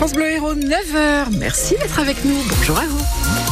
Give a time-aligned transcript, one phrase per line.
[0.00, 1.26] France Bleu Héros, 9h.
[1.38, 2.42] Merci d'être avec nous.
[2.48, 3.49] Bonjour à vous.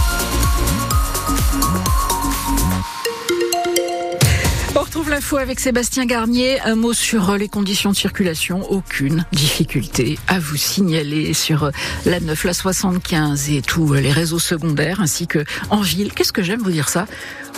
[4.89, 6.61] Retrouve l'info avec Sébastien Garnier.
[6.63, 8.73] Un mot sur les conditions de circulation.
[8.73, 11.71] Aucune difficulté à vous signaler sur
[12.07, 16.15] la 9, la 75 et tous les réseaux secondaires ainsi que en ville.
[16.15, 17.07] Qu'est-ce que j'aime vous dire ça?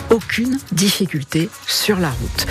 [0.09, 2.47] Aucune difficulté sur la route.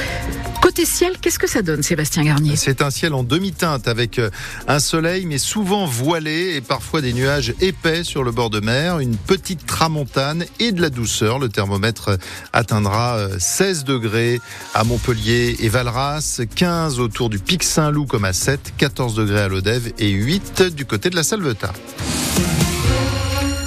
[0.63, 2.55] Côté ciel, qu'est-ce que ça donne, Sébastien Garnier?
[2.55, 4.31] C'est un ciel en demi-teinte avec euh,
[4.69, 8.99] un soleil, mais souvent voilé et parfois des nuages épais sur le bord de mer,
[8.99, 11.39] une petite tramontane et de la douceur.
[11.39, 12.19] Le thermomètre
[12.53, 14.41] atteindra 16 euh, degrés
[14.75, 19.49] à Montpellier et Valras, 15 autour du Pic Saint-Loup comme à 7, 14 degrés à
[19.49, 21.73] Lodève et 8 du côté de la Salvetat.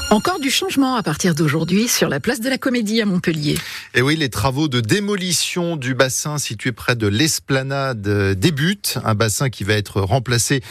[0.10, 3.58] Encore du changement à partir d'aujourd'hui sur la place de la Comédie à Montpellier.
[3.96, 8.08] Et oui, les travaux de démolition du bassin situé près de l'esplanade
[8.38, 9.00] débutent.
[9.04, 10.62] Un bassin qui va être remplacé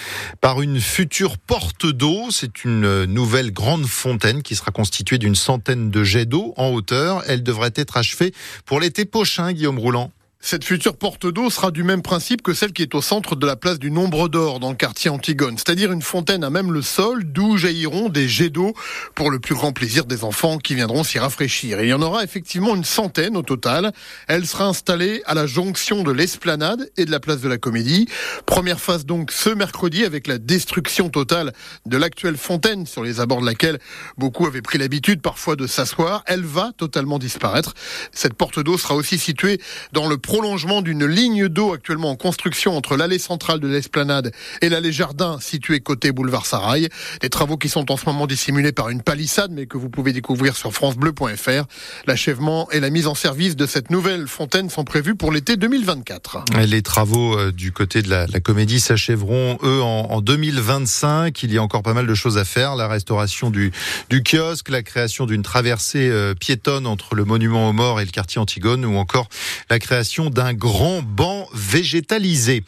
[0.41, 2.29] par une future porte d'eau.
[2.31, 7.25] C'est une nouvelle grande fontaine qui sera constituée d'une centaine de jets d'eau en hauteur.
[7.27, 8.33] Elle devrait être achevée
[8.65, 10.13] pour l'été prochain, Guillaume Roulant.
[10.45, 13.47] Cette future porte d'eau sera du même principe que celle qui est au centre de
[13.47, 16.83] la place du Nombre d'Or dans le quartier Antigone, c'est-à-dire une fontaine à même le
[16.83, 18.75] sol d'où jailliront des jets d'eau
[19.15, 21.79] pour le plus grand plaisir des enfants qui viendront s'y rafraîchir.
[21.79, 23.93] Et il y en aura effectivement une centaine au total.
[24.27, 28.09] Elle sera installée à la jonction de l'esplanade et de la place de la Comédie.
[28.45, 31.53] Première phase donc ce mercredi avec la destruction totale
[31.87, 33.79] de l'actuelle fontaine sur les abords de laquelle
[34.19, 36.25] beaucoup avaient pris l'habitude parfois de s'asseoir.
[36.27, 37.75] Elle va totalement disparaître.
[38.11, 39.61] Cette porte d'eau sera aussi située
[39.93, 44.71] dans le prolongement d'une ligne d'eau actuellement en construction entre l'allée centrale de l'esplanade et
[44.71, 46.89] l'allée jardin située côté boulevard Sarail.
[47.21, 50.15] Des travaux qui sont en ce moment dissimulés par une palissade mais que vous pouvez
[50.15, 51.67] découvrir sur francebleu.fr.
[52.07, 56.47] L'achèvement et la mise en service de cette nouvelle fontaine sont prévus pour l'été 2024.
[56.67, 61.43] Les travaux euh, du côté de la, comédie s'achèveront eux en, 2025.
[61.43, 62.75] Il y a encore pas mal de choses à faire.
[62.75, 63.71] La restauration du,
[64.09, 68.11] du kiosque, la création d'une traversée euh, piétonne entre le monument aux morts et le
[68.11, 69.29] quartier Antigone ou encore
[69.69, 72.65] la création d'un grand banc végétalisé.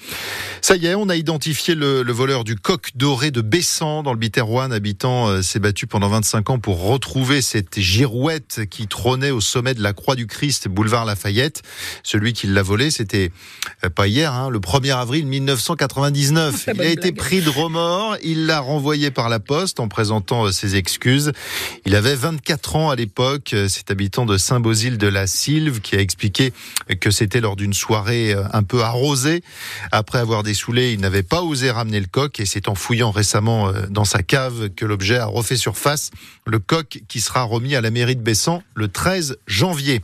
[0.61, 4.19] Ça y est, on a identifié le, voleur du coq doré de Bessan dans le
[4.19, 4.73] Biterroine.
[4.73, 9.75] Habitant euh, s'est battu pendant 25 ans pour retrouver cette girouette qui trônait au sommet
[9.75, 11.63] de la Croix du Christ, boulevard Lafayette.
[12.03, 13.31] Celui qui l'a volé, c'était
[13.85, 16.69] euh, pas hier, hein, le 1er avril 1999.
[16.75, 18.17] Il a été pris de remords.
[18.23, 21.33] Il l'a renvoyé par la poste en présentant euh, ses excuses.
[21.85, 23.55] Il avait 24 ans à l'époque.
[23.69, 26.53] Cet habitant de Saint-Bosile de la Sylve qui a expliqué
[27.01, 29.43] que c'était lors d'une soirée euh, un peu arrosée.
[29.93, 33.69] Après avoir dessoulé, il n'avait pas osé ramener le coq et c'est en fouillant récemment
[33.69, 36.11] euh, dans sa cave que l'objet a refait surface.
[36.47, 40.01] Le coq qui sera remis à la mairie de Bessan le 13 janvier.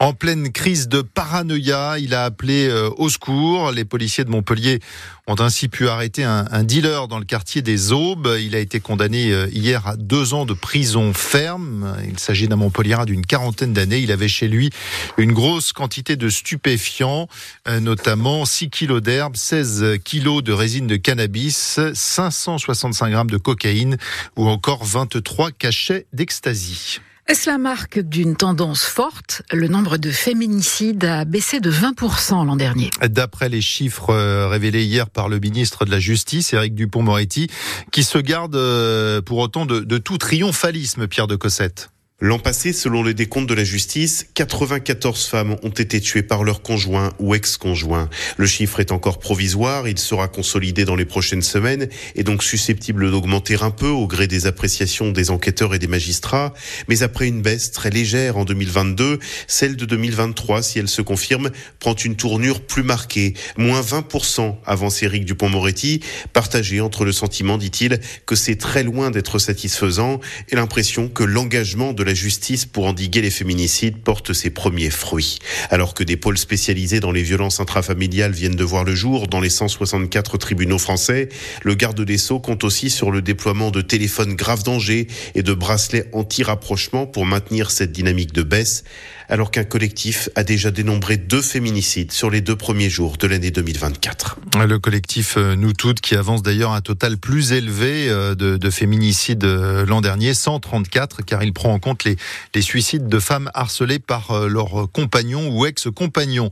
[0.00, 3.72] En pleine crise de paranoïa, il a appelé euh, au secours.
[3.72, 4.78] Les policiers de Montpellier
[5.26, 8.32] ont ainsi pu arrêter un, dealer dans le quartier des Aubes.
[8.38, 11.96] Il a été condamné euh, hier à deux ans de prison ferme.
[12.08, 13.98] Il s'agit d'un Montpellier d'une quarantaine d'années.
[13.98, 14.70] Il avait chez lui
[15.16, 17.26] une grosse quantité de stupéfiants,
[17.66, 23.96] euh, notamment 6 kilos d'herbe, 16 kilos de résine de cannabis, 565 grammes de cocaïne
[24.36, 27.00] ou encore 23 cachets d'ecstasy.
[27.28, 29.42] Est-ce la marque d'une tendance forte?
[29.52, 32.88] Le nombre de féminicides a baissé de 20% l'an dernier.
[33.06, 37.48] D'après les chiffres euh, révélés hier par le ministre de la Justice, Éric Dupont-Moretti,
[37.92, 41.90] qui se garde euh, pour autant de, de tout triomphalisme, Pierre de Cossette.
[42.20, 46.62] L'an passé, selon les décomptes de la justice, 94 femmes ont été tuées par leur
[46.62, 48.10] conjoint ou ex-conjoint.
[48.36, 53.08] Le chiffre est encore provisoire, il sera consolidé dans les prochaines semaines et donc susceptible
[53.12, 56.54] d'augmenter un peu au gré des appréciations des enquêteurs et des magistrats.
[56.88, 61.50] Mais après une baisse très légère en 2022, celle de 2023, si elle se confirme,
[61.78, 66.00] prend une tournure plus marquée, moins 20% avance Éric Dupont-Moretti,
[66.32, 70.18] partagé entre le sentiment, dit-il, que c'est très loin d'être satisfaisant
[70.48, 75.40] et l'impression que l'engagement de la justice pour endiguer les féminicides porte ses premiers fruits.
[75.68, 79.40] Alors que des pôles spécialisés dans les violences intrafamiliales viennent de voir le jour dans
[79.40, 81.28] les 164 tribunaux français,
[81.62, 85.52] le garde des Sceaux compte aussi sur le déploiement de téléphones grave danger et de
[85.52, 88.84] bracelets anti-rapprochement pour maintenir cette dynamique de baisse
[89.28, 93.50] alors qu'un collectif a déjà dénombré deux féminicides sur les deux premiers jours de l'année
[93.50, 94.38] 2024.
[94.66, 99.44] Le collectif euh, Nous Toutes qui avance d'ailleurs un total plus élevé euh, de, féminicides
[99.44, 102.16] euh, l'an dernier, 134, car il prend en compte les,
[102.60, 106.50] suicides de femmes harcelées par leurs compagnons ou ex-compagnons.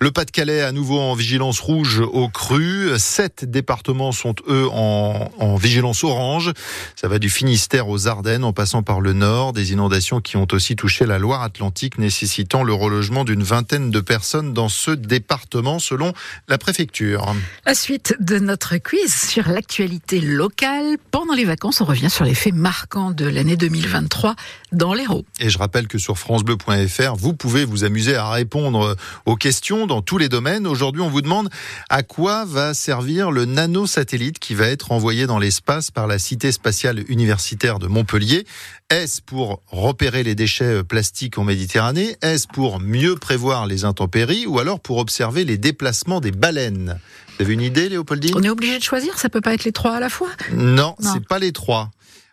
[0.00, 2.88] Le Pas-de-Calais à nouveau en vigilance rouge au cru.
[2.96, 6.52] Sept départements sont eux en vigilance orange.
[6.96, 9.52] Ça va du Finistère aux Ardennes en passant par le nord.
[9.52, 14.52] Des inondations qui ont aussi touché la Loire-Atlantique nécessitant le relogement d'une vingtaine de personnes
[14.52, 16.12] dans ce département, selon
[16.46, 17.34] la préfecture.
[17.64, 20.98] La suite de notre quiz sur l'actualité locale.
[21.10, 24.36] Pendant les vacances, on revient sur les faits marquants de l'année 2023
[24.72, 25.24] dans l'Hérault.
[25.40, 28.94] Et je rappelle que sur francebleu.fr, vous pouvez vous amuser à répondre
[29.24, 30.66] aux questions dans tous les domaines.
[30.66, 31.48] Aujourd'hui, on vous demande
[31.88, 36.52] à quoi va servir le nanosatellite qui va être envoyé dans l'espace par la Cité
[36.52, 38.44] spatiale universitaire de Montpellier.
[38.90, 42.01] Est-ce pour repérer les déchets plastiques en Méditerranée?
[42.22, 46.98] Est-ce pour mieux prévoir les intempéries Ou alors pour observer les déplacements des baleines?
[47.36, 48.34] Vous avez une idée, Léopoldine?
[48.36, 50.28] On est obligé de choisir, ça peut pas être les trois à la fois?
[50.52, 51.12] Non, non.
[51.12, 51.90] c'est pas les trois.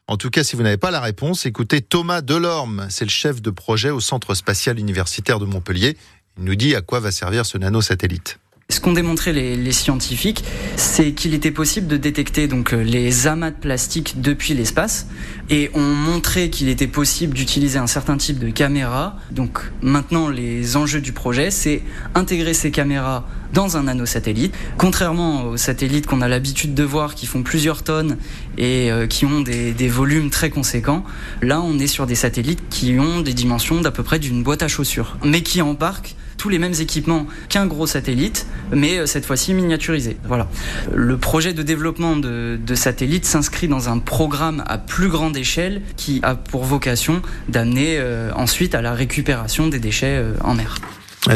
[0.07, 3.41] En tout cas, si vous n'avez pas la réponse, écoutez Thomas Delorme, c'est le chef
[3.41, 5.97] de projet au Centre spatial universitaire de Montpellier.
[6.37, 8.39] Il nous dit à quoi va servir ce nanosatellite.
[8.71, 10.43] Ce qu'ont démontré les, les scientifiques,
[10.75, 15.07] c'est qu'il était possible de détecter donc euh, les amas de plastique depuis l'espace
[15.49, 19.17] et ont montré qu'il était possible d'utiliser un certain type de caméra.
[19.31, 21.81] Donc maintenant, les enjeux du projet, c'est
[22.13, 24.53] intégrer ces caméras dans un nanosatellite.
[24.77, 28.17] Contrairement aux satellites qu'on a l'habitude de voir qui font plusieurs tonnes
[28.59, 31.03] et euh, qui ont des, des, volumes très conséquents,
[31.41, 34.61] là on est sur des satellites qui ont des dimensions d'à peu près d'une boîte
[34.61, 39.53] à chaussures, mais qui embarquent tous les mêmes équipements qu'un gros satellite, mais cette fois-ci
[39.53, 40.17] miniaturisé.
[40.23, 40.47] Voilà.
[40.91, 45.83] Le projet de développement de, de satellites s'inscrit dans un programme à plus grande échelle
[45.97, 50.75] qui a pour vocation d'amener euh, ensuite à la récupération des déchets euh, en mer.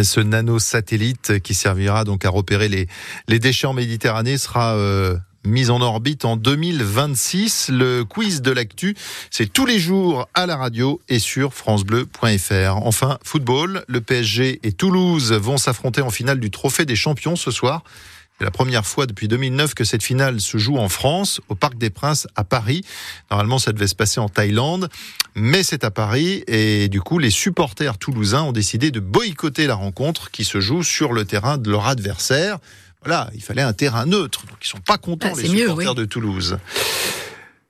[0.02, 2.88] Ce nanosatellite qui servira donc à repérer les,
[3.28, 7.70] les déchets en Méditerranée sera euh, mise en orbite en 2026.
[7.70, 8.96] Le quiz de l'actu,
[9.32, 12.78] c'est tous les jours à la radio et sur francebleu.fr.
[12.78, 17.52] Enfin, football, le PSG et Toulouse vont s'affronter en finale du Trophée des Champions ce
[17.52, 17.84] soir.
[18.40, 21.78] C'est la première fois depuis 2009 que cette finale se joue en France, au Parc
[21.78, 22.84] des Princes à Paris.
[23.30, 24.90] Normalement, ça devait se passer en Thaïlande,
[25.36, 29.76] mais c'est à Paris et du coup, les supporters toulousains ont décidé de boycotter la
[29.76, 32.58] rencontre qui se joue sur le terrain de leur adversaire.
[33.06, 34.46] Voilà, il fallait un terrain neutre.
[34.48, 35.96] Donc ils sont pas contents Ah, les mieux, supporters oui.
[35.96, 36.58] de Toulouse.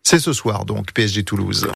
[0.03, 1.67] C'est ce soir donc PSG Toulouse.